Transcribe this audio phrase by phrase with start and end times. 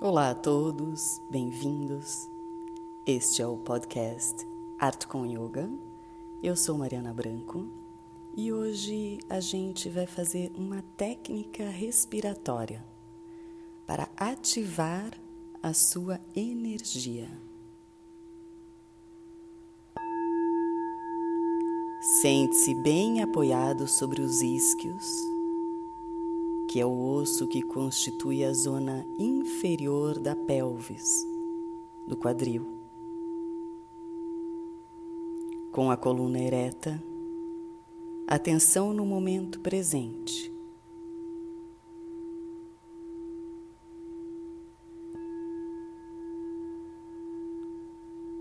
[0.00, 2.28] Olá a todos, bem-vindos.
[3.06, 4.44] Este é o podcast
[4.78, 5.70] Arte com Yoga.
[6.42, 7.68] Eu sou Mariana Branco
[8.36, 12.84] e hoje a gente vai fazer uma técnica respiratória
[13.86, 15.12] para ativar
[15.62, 17.28] a sua energia.
[22.20, 25.33] Sente-se bem apoiado sobre os isquios
[26.74, 31.24] que é o osso que constitui a zona inferior da pelvis,
[32.04, 32.66] do quadril.
[35.70, 37.00] Com a coluna ereta,
[38.26, 40.52] atenção no momento presente.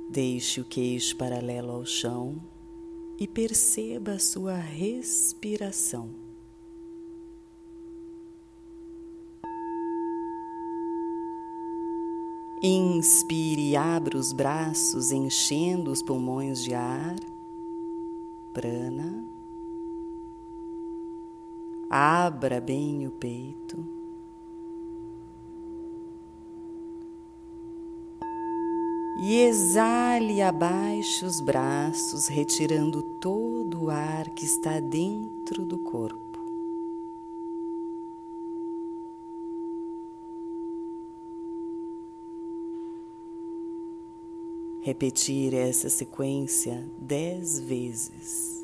[0.10, 2.42] Deixe o queixo paralelo ao chão
[3.20, 6.23] e perceba a sua respiração.
[12.66, 17.18] Inspire e abra os braços, enchendo os pulmões de ar.
[18.54, 19.26] Prana.
[21.90, 23.86] Abra bem o peito.
[29.20, 36.33] E exale abaixo os braços, retirando todo o ar que está dentro do corpo.
[44.84, 48.62] Repetir essa sequência dez vezes.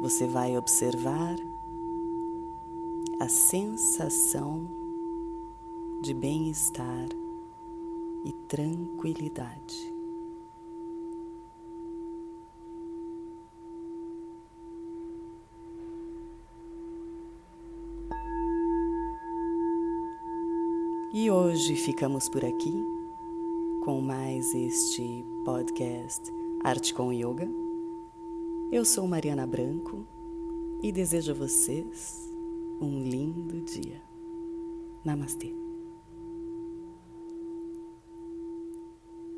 [0.00, 1.36] Você vai observar
[3.20, 4.68] a sensação
[6.02, 7.08] de bem-estar
[8.24, 9.93] e tranquilidade.
[21.16, 22.74] E hoje ficamos por aqui
[23.84, 26.28] com mais este podcast
[26.64, 27.48] Arte com Yoga.
[28.72, 30.04] Eu sou Mariana Branco
[30.82, 32.28] e desejo a vocês
[32.80, 34.02] um lindo dia.
[35.04, 35.63] Namastê.